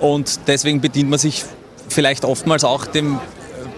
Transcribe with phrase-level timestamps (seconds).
[0.00, 1.44] Und deswegen bedient man sich
[1.88, 3.18] vielleicht oftmals auch dem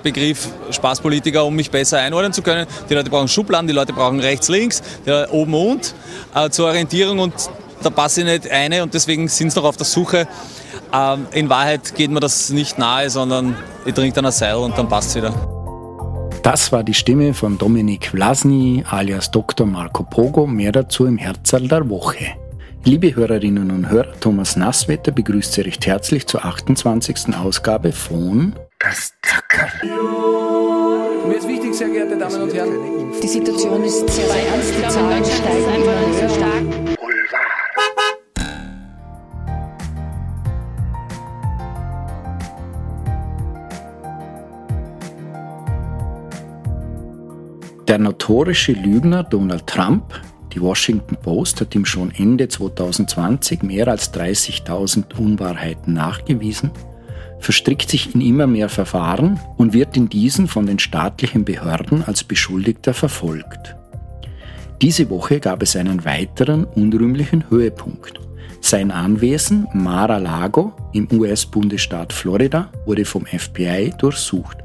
[0.03, 2.67] Begriff Spaßpolitiker, um mich besser einordnen zu können.
[2.88, 4.83] Die Leute brauchen Schubladen, die Leute brauchen rechts, links,
[5.31, 5.94] oben und
[6.34, 7.34] äh, zur Orientierung und
[7.83, 10.27] da passe ich nicht eine und deswegen sind sie noch auf der Suche.
[10.93, 14.77] Ähm, in Wahrheit geht mir das nicht nahe, sondern ich trinke dann ein Seil und
[14.77, 15.35] dann passt es wieder.
[16.43, 19.66] Das war die Stimme von Dominik Vlasny alias Dr.
[19.66, 20.46] Marco Pogo.
[20.46, 22.27] Mehr dazu im Herzal der Woche.
[22.89, 27.36] Liebe Hörerinnen und Hörer, Thomas Nasswetter begrüßt Sie recht herzlich zur 28.
[27.36, 29.68] Ausgabe von Das Zackerl.
[31.26, 33.12] Mir ist wichtig, sehr geehrte Damen und Herren.
[33.23, 34.73] Die Situation ist sehr, sehr ernst.
[34.75, 36.62] Die Zahlen steigen immer sehr stark.
[47.87, 50.05] Der notorische Lügner Donald Trump,
[50.59, 56.73] die Washington Post hat ihm schon Ende 2020 mehr als 30.000 Unwahrheiten nachgewiesen,
[57.39, 62.25] verstrickt sich in immer mehr Verfahren und wird in diesen von den staatlichen Behörden als
[62.25, 63.77] Beschuldigter verfolgt.
[64.83, 68.19] Diese Woche gab es einen weiteren unrühmlichen Höhepunkt.
[68.61, 74.59] Sein Anwesen Mar-a-Lago im US-Bundesstaat Florida wurde vom FBI durchsucht.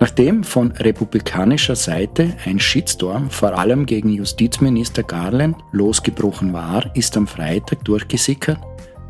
[0.00, 7.26] Nachdem von republikanischer Seite ein Shitstorm vor allem gegen Justizminister Garland losgebrochen war, ist am
[7.26, 8.58] Freitag durchgesickert,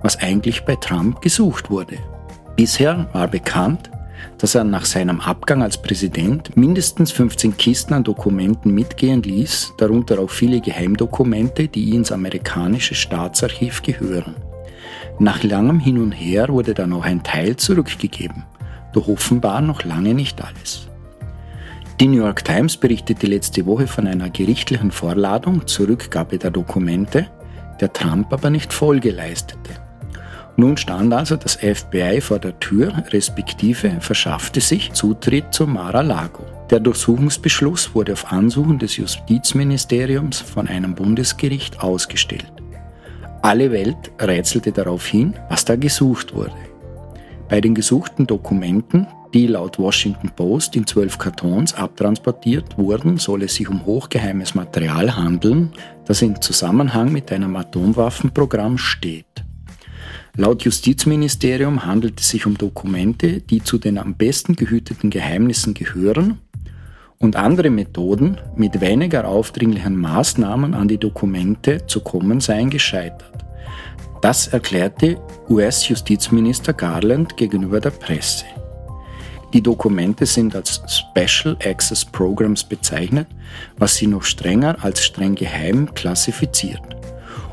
[0.02, 1.96] was eigentlich bei Trump gesucht wurde.
[2.56, 3.90] Bisher war bekannt,
[4.38, 10.20] dass er nach seinem Abgang als Präsident mindestens 15 Kisten an Dokumenten mitgehen ließ, darunter
[10.20, 14.36] auch viele Geheimdokumente, die ins amerikanische Staatsarchiv gehören.
[15.18, 18.44] Nach langem Hin und Her wurde dann auch ein Teil zurückgegeben
[18.92, 20.88] doch offenbar noch lange nicht alles.
[22.00, 27.28] Die New York Times berichtete letzte Woche von einer gerichtlichen Vorladung zur Rückgabe der Dokumente,
[27.80, 29.70] der Trump aber nicht Folge leistete.
[30.56, 36.44] Nun stand also das FBI vor der Tür, respektive verschaffte sich Zutritt zum Mar-a-Lago.
[36.70, 42.52] Der Durchsuchungsbeschluss wurde auf Ansuchen des Justizministeriums von einem Bundesgericht ausgestellt.
[43.42, 46.71] Alle Welt rätselte darauf hin, was da gesucht wurde.
[47.52, 53.56] Bei den gesuchten Dokumenten, die laut Washington Post in zwölf Kartons abtransportiert wurden, soll es
[53.56, 55.70] sich um hochgeheimes Material handeln,
[56.06, 59.44] das in Zusammenhang mit einem Atomwaffenprogramm steht.
[60.34, 66.38] Laut Justizministerium handelt es sich um Dokumente, die zu den am besten gehüteten Geheimnissen gehören
[67.18, 73.44] und andere Methoden, mit weniger aufdringlichen Maßnahmen an die Dokumente zu kommen seien gescheitert.
[74.22, 78.44] Das erklärte US-Justizminister Garland gegenüber der Presse.
[79.52, 83.26] Die Dokumente sind als Special Access Programs bezeichnet,
[83.78, 86.80] was sie noch strenger als streng geheim klassifiziert.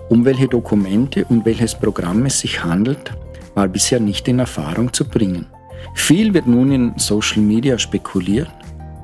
[0.09, 3.13] Um welche Dokumente und welches Programm es sich handelt,
[3.55, 5.47] war bisher nicht in Erfahrung zu bringen.
[5.95, 8.51] Viel wird nun in Social Media spekuliert.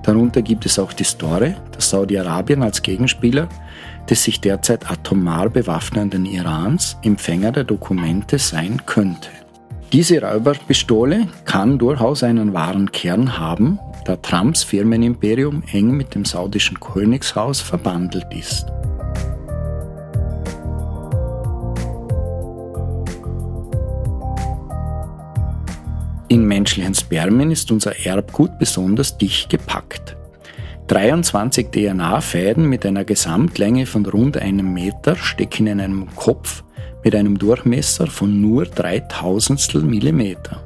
[0.03, 3.49] Darunter gibt es auch die Story, dass Saudi-Arabien als Gegenspieler
[4.09, 9.29] des sich derzeit atomar bewaffnenden Irans Empfänger der Dokumente sein könnte.
[9.93, 16.79] Diese Räuberpistole kann durchaus einen wahren Kern haben, da Trumps Firmenimperium eng mit dem saudischen
[16.79, 18.65] Königshaus verbandelt ist.
[26.27, 30.17] In menschlichen Spermien ist unser Erbgut besonders dicht gepackt.
[30.87, 36.63] 23 DNA-Fäden mit einer Gesamtlänge von rund einem Meter stecken in einem Kopf
[37.03, 40.61] mit einem Durchmesser von nur 3000 Millimeter.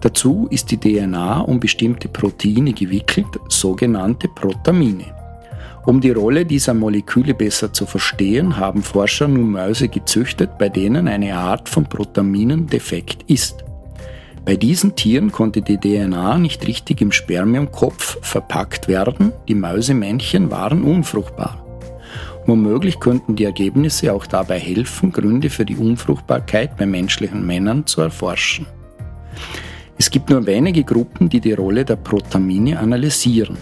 [0.00, 5.14] Dazu ist die DNA um bestimmte Proteine gewickelt, sogenannte Protamine.
[5.86, 11.08] Um die Rolle dieser Moleküle besser zu verstehen, haben Forscher nun Mäuse gezüchtet, bei denen
[11.08, 13.65] eine Art von Protaminen defekt ist.
[14.46, 20.84] Bei diesen Tieren konnte die DNA nicht richtig im Spermiumkopf verpackt werden, die Mäusemännchen waren
[20.84, 21.66] unfruchtbar.
[22.46, 28.02] Womöglich könnten die Ergebnisse auch dabei helfen, Gründe für die Unfruchtbarkeit bei menschlichen Männern zu
[28.02, 28.66] erforschen.
[29.98, 33.56] Es gibt nur wenige Gruppen, die die Rolle der Protamine analysieren.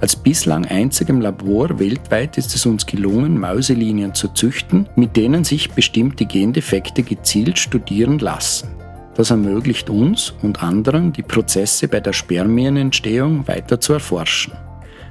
[0.00, 5.72] Als bislang einzigem Labor weltweit ist es uns gelungen, Mäuselinien zu züchten, mit denen sich
[5.72, 8.77] bestimmte Gendefekte gezielt studieren lassen.
[9.18, 14.52] Das ermöglicht uns und anderen, die Prozesse bei der Spermienentstehung weiter zu erforschen.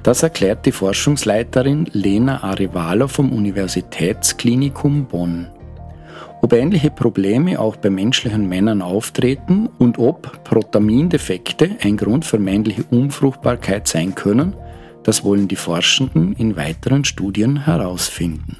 [0.02, 5.48] Das erklärt die Forschungsleiterin Lena Arevalo vom Universitätsklinikum Bonn.
[6.40, 12.84] Ob ähnliche Probleme auch bei menschlichen Männern auftreten und ob Protamindefekte ein Grund für männliche
[12.84, 14.56] Unfruchtbarkeit sein können,
[15.02, 18.56] das wollen die Forschenden in weiteren Studien herausfinden.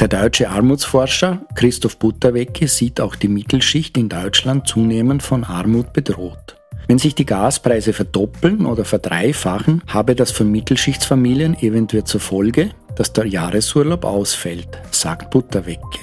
[0.00, 6.56] Der deutsche Armutsforscher Christoph Butterwecke sieht auch die Mittelschicht in Deutschland zunehmend von Armut bedroht.
[6.86, 13.12] Wenn sich die Gaspreise verdoppeln oder verdreifachen, habe das für Mittelschichtsfamilien eventuell zur Folge, dass
[13.12, 15.98] der Jahresurlaub ausfällt, sagt Butterwecke.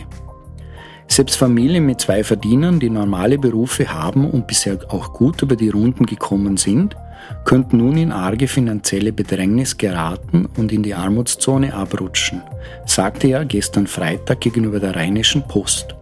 [1.08, 5.70] Selbst Familien mit zwei Verdienern, die normale Berufe haben und bisher auch gut über die
[5.70, 6.98] Runden gekommen sind,
[7.46, 12.42] könnten nun in arge finanzielle Bedrängnis geraten und in die Armutszone abrutschen,
[12.86, 15.96] sagte er gestern Freitag gegenüber der Rheinischen Post.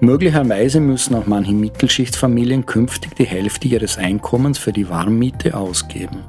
[0.00, 6.24] Möglicherweise müssen auch manche Mittelschichtsfamilien künftig die Hälfte ihres Einkommens für die Warmmiete ausgeben.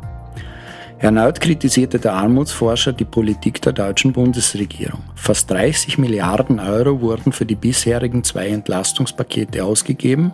[1.03, 5.01] Erneut kritisierte der Armutsforscher die Politik der deutschen Bundesregierung.
[5.15, 10.33] Fast 30 Milliarden Euro wurden für die bisherigen zwei Entlastungspakete ausgegeben.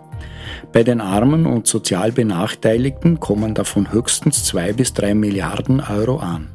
[0.72, 6.50] Bei den Armen und sozial Benachteiligten kommen davon höchstens zwei bis drei Milliarden Euro an.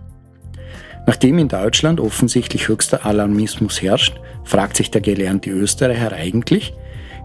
[1.09, 6.73] Nachdem in Deutschland offensichtlich höchster Alarmismus herrscht, fragt sich der gelernte Österreicher eigentlich,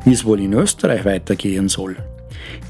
[0.05, 1.97] wie es wohl in Österreich weitergehen soll.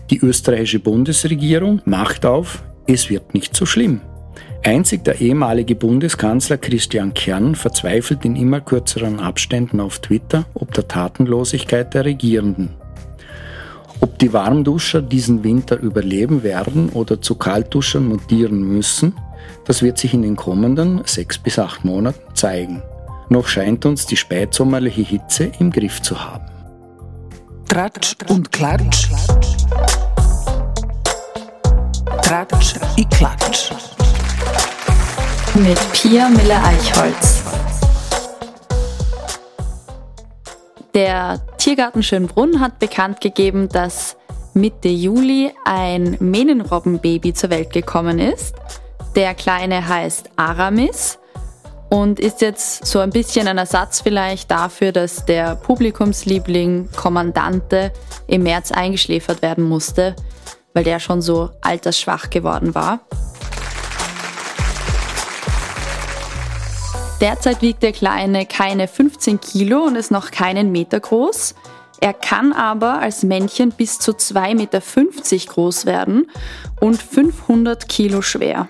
[0.10, 4.02] Die österreichische Bundesregierung macht auf, es wird nicht so schlimm.
[4.70, 10.88] Einzig der ehemalige Bundeskanzler Christian Kern verzweifelt in immer kürzeren Abständen auf Twitter ob der
[10.88, 12.76] Tatenlosigkeit der Regierenden.
[14.00, 19.16] Ob die Warmduscher diesen Winter überleben werden oder zu Kaltduschern mutieren müssen,
[19.66, 22.84] das wird sich in den kommenden sechs bis acht Monaten zeigen.
[23.30, 26.46] Noch scheint uns die spätsommerliche Hitze im Griff zu haben.
[27.68, 29.10] Tratsch und Klatsch.
[32.22, 33.72] Tratsch i Klatsch
[35.56, 37.44] mit Pia Miller-Eichholz.
[40.94, 44.16] Der Tiergarten Schönbrunn hat bekannt gegeben, dass
[44.54, 48.56] Mitte Juli ein Mähnenrobbenbaby zur Welt gekommen ist.
[49.16, 51.20] Der Kleine heißt Aramis
[51.90, 57.92] und ist jetzt so ein bisschen ein Ersatz vielleicht dafür, dass der Publikumsliebling Kommandante
[58.28, 60.16] im März eingeschläfert werden musste,
[60.74, 63.02] weil der schon so altersschwach geworden war.
[67.22, 71.54] Derzeit wiegt der Kleine keine 15 Kilo und ist noch keinen Meter groß.
[72.00, 76.32] Er kann aber als Männchen bis zu 2,50 Meter groß werden
[76.80, 78.70] und 500 Kilo schwer.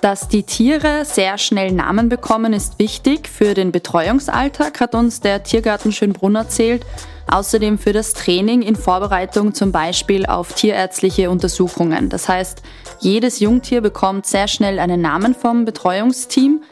[0.00, 5.42] Dass die Tiere sehr schnell Namen bekommen, ist wichtig für den Betreuungsalltag, hat uns der
[5.42, 6.86] Tiergarten Schönbrunn erzählt.
[7.28, 12.08] Außerdem für das Training in Vorbereitung zum Beispiel auf tierärztliche Untersuchungen.
[12.08, 12.62] Das heißt,
[13.00, 16.62] jedes Jungtier bekommt sehr schnell einen Namen vom Betreuungsteam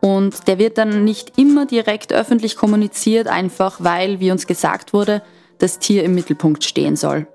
[0.00, 5.22] und der wird dann nicht immer direkt öffentlich kommuniziert, einfach weil, wie uns gesagt wurde,
[5.58, 7.26] das Tier im Mittelpunkt stehen soll.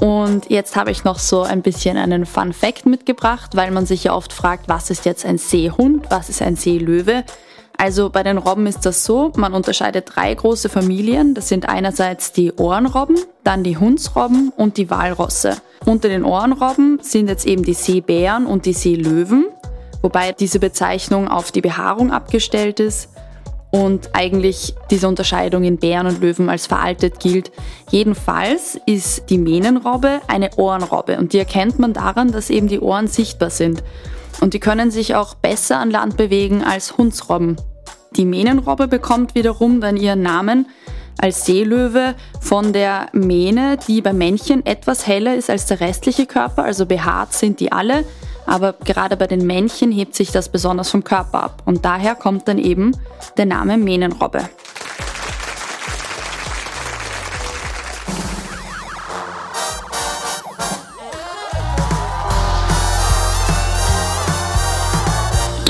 [0.00, 4.04] Und jetzt habe ich noch so ein bisschen einen Fun Fact mitgebracht, weil man sich
[4.04, 7.24] ja oft fragt, was ist jetzt ein Seehund, was ist ein Seelöwe?
[7.78, 11.34] Also bei den Robben ist das so, man unterscheidet drei große Familien.
[11.34, 15.56] Das sind einerseits die Ohrenrobben, dann die Hundsrobben und die Walrosse.
[15.84, 19.46] Unter den Ohrenrobben sind jetzt eben die Seebären und die Seelöwen,
[20.00, 23.10] wobei diese Bezeichnung auf die Behaarung abgestellt ist
[23.70, 27.52] und eigentlich diese Unterscheidung in Bären und Löwen als veraltet gilt.
[27.90, 33.06] Jedenfalls ist die Mähnenrobbe eine Ohrenrobbe und die erkennt man daran, dass eben die Ohren
[33.06, 33.82] sichtbar sind.
[34.40, 37.56] Und die können sich auch besser an Land bewegen als Hundsrobben.
[38.16, 40.66] Die Mähnenrobbe bekommt wiederum dann ihren Namen
[41.18, 46.64] als Seelöwe von der Mähne, die bei Männchen etwas heller ist als der restliche Körper,
[46.64, 48.04] also behaart sind die alle,
[48.46, 52.48] aber gerade bei den Männchen hebt sich das besonders vom Körper ab und daher kommt
[52.48, 52.92] dann eben
[53.36, 54.48] der Name Mähnenrobbe.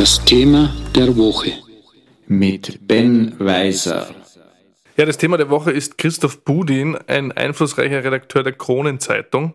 [0.07, 1.51] Das Thema der Woche
[2.29, 4.07] mit Ben Weiser.
[4.97, 9.55] Ja, das Thema der Woche ist Christoph Budin, ein einflussreicher Redakteur der Kronenzeitung.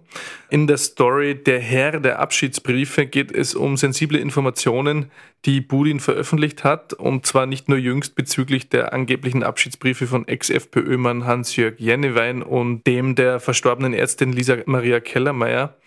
[0.50, 5.10] In der Story Der Herr der Abschiedsbriefe geht es um sensible Informationen,
[5.46, 6.92] die Budin veröffentlicht hat.
[6.92, 13.16] Und zwar nicht nur jüngst bezüglich der angeblichen Abschiedsbriefe von Ex-FPÖ-Mann Hans-Jörg Jennewein und dem
[13.16, 15.78] der verstorbenen Ärztin Lisa Maria Kellermeier.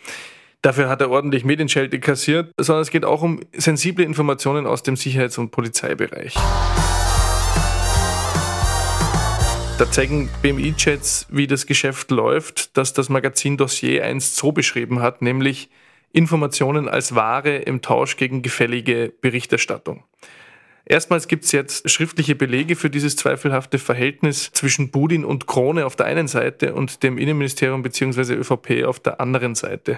[0.64, 4.96] Dafür hat er ordentlich Medienschelte kassiert, sondern es geht auch um sensible Informationen aus dem
[4.96, 6.34] Sicherheits- und Polizeibereich.
[9.76, 15.20] Da zeigen BMI-Chats, wie das Geschäft läuft, dass das Magazin Dossier einst so beschrieben hat,
[15.20, 15.68] nämlich
[16.12, 20.02] Informationen als Ware im Tausch gegen gefällige Berichterstattung.
[20.86, 25.96] Erstmals gibt es jetzt schriftliche Belege für dieses zweifelhafte Verhältnis zwischen Budin und Krone auf
[25.96, 28.34] der einen Seite und dem Innenministerium bzw.
[28.34, 29.96] ÖVP auf der anderen Seite.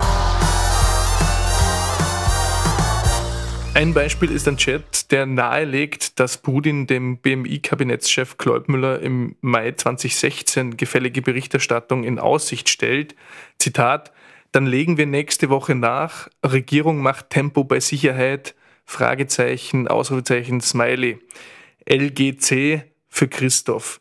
[3.77, 10.79] Ein Beispiel ist ein Chat, der nahelegt, dass Putin dem BMI-Kabinettschef Kleubmüller im Mai 2016
[10.79, 13.15] gefällige Berichterstattung in Aussicht stellt.
[13.59, 14.13] Zitat,
[14.51, 18.55] dann legen wir nächste Woche nach, Regierung macht Tempo bei Sicherheit,
[18.87, 21.19] Fragezeichen, Ausrufezeichen, Smiley.
[21.87, 24.01] LGC für Christoph.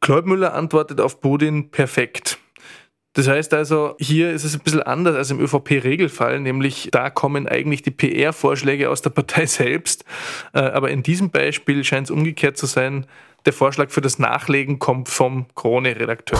[0.00, 2.38] Kleubmüller antwortet auf Putin perfekt.
[3.14, 7.46] Das heißt also, hier ist es ein bisschen anders als im ÖVP-Regelfall, nämlich da kommen
[7.46, 10.04] eigentlich die PR-Vorschläge aus der Partei selbst.
[10.54, 13.06] Äh, aber in diesem Beispiel scheint es umgekehrt zu sein,
[13.44, 16.38] der Vorschlag für das Nachlegen kommt vom Krone-Redakteur.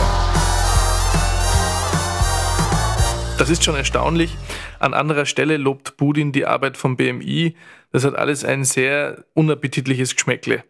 [3.38, 4.37] Das ist schon erstaunlich.
[4.79, 7.55] An anderer Stelle lobt Budin die Arbeit vom BMI.
[7.91, 10.64] Das hat alles ein sehr unappetitliches Geschmäckle.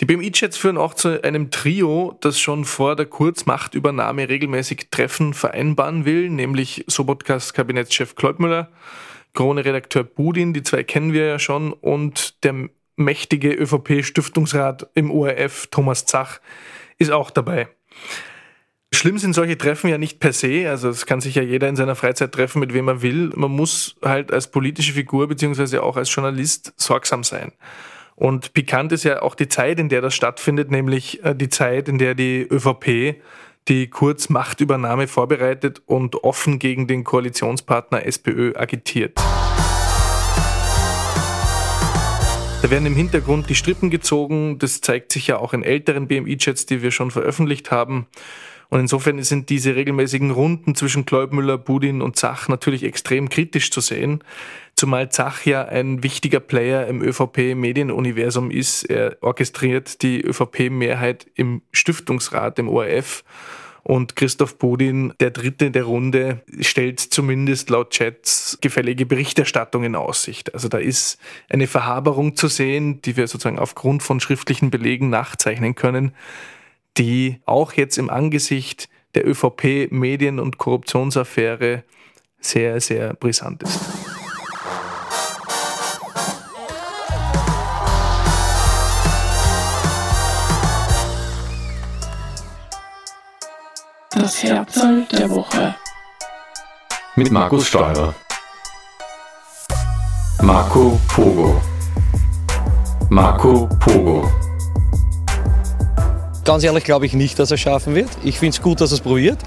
[0.00, 6.06] Die BMI-Chats führen auch zu einem Trio, das schon vor der Kurzmachtübernahme regelmäßig Treffen vereinbaren
[6.06, 8.70] will, nämlich Sobotkas Kabinettschef Kleubmüller,
[9.34, 16.06] Krone-Redakteur Budin, die zwei kennen wir ja schon, und der mächtige ÖVP-Stiftungsrat im ORF, Thomas
[16.06, 16.40] Zach,
[16.96, 17.68] ist auch dabei.
[18.92, 21.76] Schlimm sind solche Treffen ja nicht per se, also es kann sich ja jeder in
[21.76, 23.32] seiner Freizeit treffen, mit wem er will.
[23.36, 27.52] Man muss halt als politische Figur beziehungsweise auch als Journalist sorgsam sein.
[28.20, 31.88] Und pikant ist ja auch die Zeit, in der das stattfindet, nämlich äh, die Zeit,
[31.88, 33.16] in der die ÖVP
[33.66, 39.16] die Kurzmachtübernahme vorbereitet und offen gegen den Koalitionspartner SPÖ agitiert.
[42.60, 44.58] Da werden im Hintergrund die Strippen gezogen.
[44.58, 48.06] Das zeigt sich ja auch in älteren BMI-Chats, die wir schon veröffentlicht haben.
[48.70, 53.80] Und insofern sind diese regelmäßigen Runden zwischen Kleubmüller, Budin und Zach natürlich extrem kritisch zu
[53.80, 54.22] sehen.
[54.76, 58.84] Zumal Zach ja ein wichtiger Player im ÖVP-Medienuniversum ist.
[58.84, 63.24] Er orchestriert die ÖVP-Mehrheit im Stiftungsrat, im ORF.
[63.82, 70.54] Und Christoph Budin, der Dritte der Runde, stellt zumindest laut Chats gefällige Berichterstattung in Aussicht.
[70.54, 75.74] Also da ist eine Verhaberung zu sehen, die wir sozusagen aufgrund von schriftlichen Belegen nachzeichnen
[75.74, 76.12] können
[76.98, 81.84] die auch jetzt im Angesicht der ÖVP-Medien- und Korruptionsaffäre
[82.40, 83.78] sehr, sehr brisant ist.
[94.12, 95.74] Das Herzl der Woche.
[97.16, 98.14] Mit Markus Steurer.
[100.42, 101.60] Marco Pogo.
[103.08, 104.49] Marco Pogo.
[106.44, 108.08] Ganz ehrlich glaube ich nicht, dass er es schaffen wird.
[108.24, 109.38] Ich finde es gut, dass er es probiert.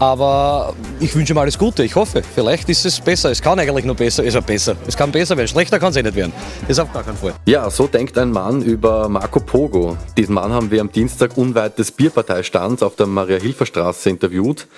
[0.00, 1.82] Aber ich wünsche ihm alles Gute.
[1.82, 3.32] Ich hoffe, vielleicht ist es besser.
[3.32, 4.24] Es kann eigentlich nur besser.
[4.24, 4.76] Es besser.
[4.86, 5.48] Es kann besser werden.
[5.48, 6.32] Schlechter kann es eh nicht werden.
[6.68, 7.34] Ist auf gar keinen Fall.
[7.46, 9.96] Ja, so denkt ein Mann über Marco Pogo.
[10.16, 14.68] Diesen Mann haben wir am Dienstag unweit des Bierparteistands auf der Maria-Hilfer-Straße interviewt.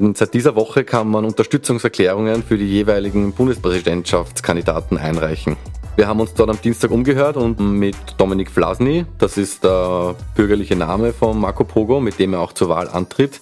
[0.00, 5.56] Und seit dieser Woche kann man Unterstützungserklärungen für die jeweiligen Bundespräsidentschaftskandidaten einreichen.
[5.96, 10.74] Wir haben uns dort am Dienstag umgehört und mit Dominik Vlasny, das ist der bürgerliche
[10.74, 13.40] Name von Marco Pogo, mit dem er auch zur Wahl antritt,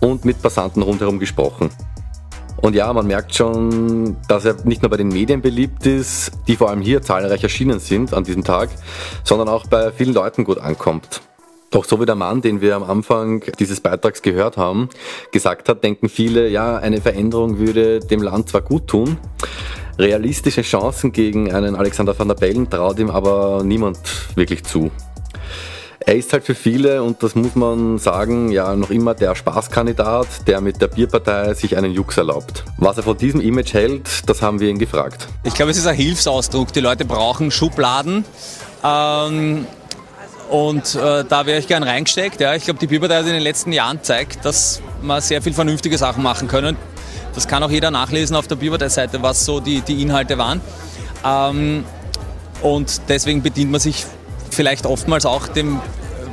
[0.00, 1.70] und mit Passanten rundherum gesprochen.
[2.58, 6.56] Und ja, man merkt schon, dass er nicht nur bei den Medien beliebt ist, die
[6.56, 8.68] vor allem hier zahlreich erschienen sind an diesem Tag,
[9.24, 11.22] sondern auch bei vielen Leuten gut ankommt.
[11.70, 14.90] Doch so wie der Mann, den wir am Anfang dieses Beitrags gehört haben,
[15.32, 19.16] gesagt hat, denken viele, ja, eine Veränderung würde dem Land zwar gut tun,
[19.98, 23.98] Realistische Chancen gegen einen Alexander van der Bellen traut ihm aber niemand
[24.34, 24.90] wirklich zu.
[26.08, 30.46] Er ist halt für viele, und das muss man sagen, ja noch immer der Spaßkandidat,
[30.46, 32.64] der mit der Bierpartei sich einen Jux erlaubt.
[32.76, 35.26] Was er von diesem Image hält, das haben wir ihn gefragt.
[35.42, 36.72] Ich glaube, es ist ein Hilfsausdruck.
[36.72, 38.24] Die Leute brauchen Schubladen.
[38.84, 39.66] Ähm,
[40.48, 42.40] und äh, da wäre ich gern reingesteckt.
[42.40, 42.54] Ja.
[42.54, 45.98] Ich glaube, die Bierpartei hat in den letzten Jahren zeigt, dass man sehr viel vernünftige
[45.98, 46.76] Sachen machen können.
[47.36, 50.60] Das kann auch jeder nachlesen auf der Bierpartei-Seite, was so die, die Inhalte waren.
[51.24, 51.84] Ähm,
[52.62, 54.06] und deswegen bedient man sich
[54.50, 55.80] vielleicht oftmals auch dem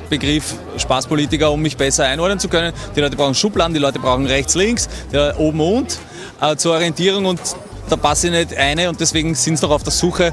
[0.09, 2.73] Begriff Spaßpolitiker, um mich besser einordnen zu können.
[2.95, 4.87] Die Leute brauchen Schubladen, die Leute brauchen rechts, links,
[5.37, 5.99] oben und
[6.41, 7.39] äh, zur Orientierung und
[7.89, 10.31] da passe ich nicht eine und deswegen sind sie doch auf der Suche.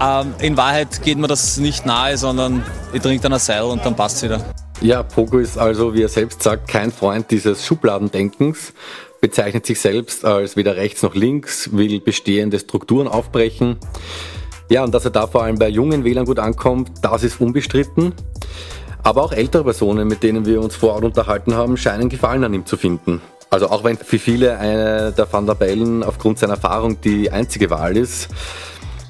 [0.00, 3.84] Ähm, in Wahrheit geht mir das nicht nahe, sondern ich trinke dann ein Seil und
[3.86, 4.44] dann passt es wieder.
[4.80, 8.74] Ja, Pogo ist also, wie er selbst sagt, kein Freund dieses Schubladendenkens,
[9.24, 13.78] bezeichnet sich selbst als weder rechts noch links, will bestehende Strukturen aufbrechen.
[14.68, 18.12] Ja, und dass er da vor allem bei jungen Wählern gut ankommt, das ist unbestritten.
[19.02, 22.52] Aber auch ältere Personen, mit denen wir uns vor Ort unterhalten haben, scheinen Gefallen an
[22.52, 23.22] ihm zu finden.
[23.48, 27.70] Also auch wenn für viele eine der Van der Bellen aufgrund seiner Erfahrung die einzige
[27.70, 28.28] Wahl ist,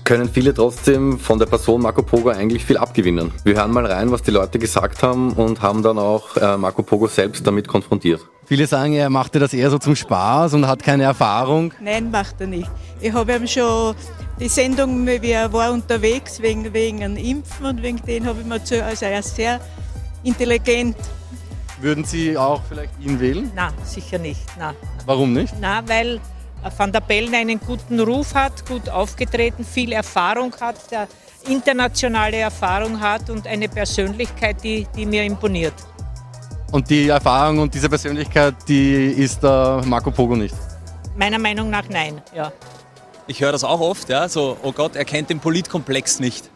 [0.05, 3.33] können viele trotzdem von der Person Marco Pogo eigentlich viel abgewinnen.
[3.43, 6.83] Wir hören mal rein, was die Leute gesagt haben und haben dann auch äh, Marco
[6.83, 8.21] Pogo selbst damit konfrontiert.
[8.47, 11.73] Viele sagen, er machte das eher so zum Spaß und hat keine Erfahrung.
[11.81, 12.71] Nein, macht er nicht.
[13.01, 13.95] Ich habe ihm schon
[14.39, 18.47] die Sendung, wie er war unterwegs wegen, wegen einem Impfen und wegen dem habe ich
[18.47, 19.61] mir zu, also er ist sehr
[20.23, 20.97] intelligent.
[21.81, 23.51] Würden Sie auch vielleicht ihn wählen?
[23.55, 24.41] Nein, sicher nicht.
[24.59, 24.75] Nein.
[25.07, 25.55] Warum nicht?
[25.61, 26.21] Na, weil
[26.77, 31.09] Van der Bellen einen guten Ruf hat, gut aufgetreten, viel Erfahrung hat, der
[31.49, 35.75] internationale Erfahrung hat und eine Persönlichkeit, die, die mir imponiert.
[36.73, 40.55] Und die Erfahrung und diese Persönlichkeit, die ist der Marco Pogo nicht?
[41.17, 42.53] Meiner Meinung nach nein, ja.
[43.27, 46.51] Ich höre das auch oft, ja, so, oh Gott, er kennt den Politkomplex nicht.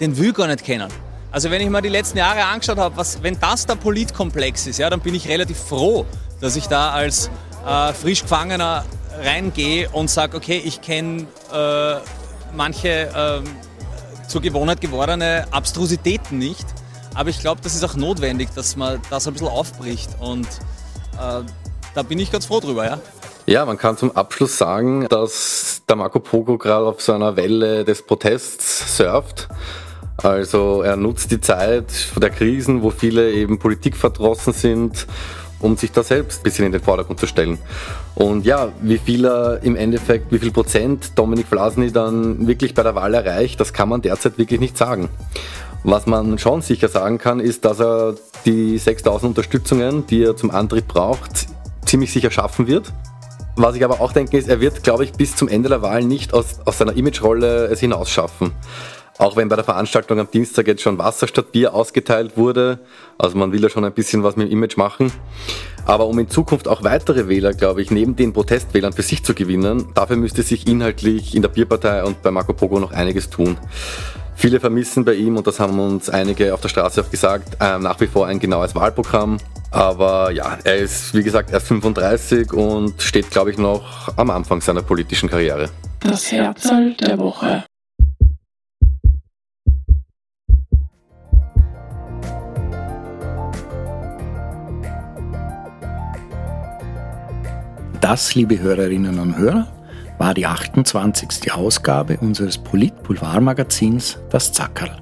[0.00, 0.88] Den will gar nicht kennen.
[1.30, 4.78] Also wenn ich mir die letzten Jahre angeschaut habe, was, wenn das der Politkomplex ist,
[4.78, 6.06] ja, dann bin ich relativ froh,
[6.40, 7.30] dass ich da als
[7.66, 8.84] äh, frisch Gefangener
[9.22, 11.96] reingehe und sage, okay, ich kenne äh,
[12.56, 16.66] manche äh, zur Gewohnheit gewordene Abstrusitäten nicht,
[17.14, 21.42] aber ich glaube, das ist auch notwendig, dass man das ein bisschen aufbricht und äh,
[21.94, 22.98] da bin ich ganz froh drüber, ja.
[23.46, 27.84] Ja, man kann zum Abschluss sagen, dass der Marco Pogo gerade auf so einer Welle
[27.84, 29.48] des Protests surft.
[30.16, 35.06] Also er nutzt die Zeit der Krisen, wo viele eben politikverdrossen sind,
[35.64, 37.58] um sich da selbst ein bisschen in den Vordergrund zu stellen.
[38.14, 42.82] Und ja, wie viel er im Endeffekt, wie viel Prozent Dominik Vlasny dann wirklich bei
[42.82, 45.08] der Wahl erreicht, das kann man derzeit wirklich nicht sagen.
[45.82, 50.50] Was man schon sicher sagen kann, ist, dass er die 6000 Unterstützungen, die er zum
[50.50, 51.46] Antritt braucht,
[51.86, 52.92] ziemlich sicher schaffen wird.
[53.56, 56.02] Was ich aber auch denke, ist, er wird, glaube ich, bis zum Ende der Wahl
[56.02, 58.52] nicht aus, aus seiner Imagerolle es hinausschaffen.
[59.18, 62.80] Auch wenn bei der Veranstaltung am Dienstag jetzt schon Wasser statt Bier ausgeteilt wurde.
[63.16, 65.12] Also man will ja schon ein bisschen was mit dem Image machen.
[65.86, 69.34] Aber um in Zukunft auch weitere Wähler, glaube ich, neben den Protestwählern für sich zu
[69.34, 73.58] gewinnen, dafür müsste sich inhaltlich in der Bierpartei und bei Marco Pogo noch einiges tun.
[74.34, 77.78] Viele vermissen bei ihm, und das haben uns einige auf der Straße auch gesagt, äh,
[77.78, 79.38] nach wie vor ein genaues Wahlprogramm.
[79.70, 84.60] Aber ja, er ist, wie gesagt, erst 35 und steht, glaube ich, noch am Anfang
[84.60, 85.70] seiner politischen Karriere.
[86.00, 87.64] Das Herzl der Woche.
[98.04, 99.66] Das, liebe Hörerinnen und Hörer,
[100.18, 101.54] war die 28.
[101.54, 104.94] Ausgabe unseres Polit-Boulevard-Magazins Das Zackerl.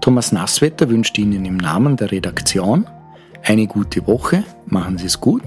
[0.00, 2.86] Thomas Nasswetter wünscht Ihnen im Namen der Redaktion
[3.42, 5.42] eine gute Woche, machen Sie es gut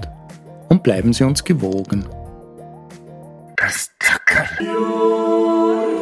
[0.68, 2.04] und bleiben Sie uns gewogen.
[3.56, 4.46] Das Zackerl.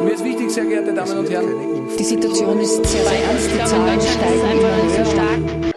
[0.03, 1.47] Mir ist wichtig, sehr geehrte Damen und Herren.
[1.97, 3.49] Die Situation ist sehr, sehr ernst.
[3.51, 5.72] Die Zahlen steigen immer höher.